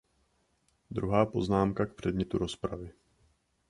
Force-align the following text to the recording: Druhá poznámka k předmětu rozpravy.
Druhá 0.91 1.25
poznámka 1.25 1.85
k 1.85 1.93
předmětu 1.95 2.37
rozpravy. 2.37 2.91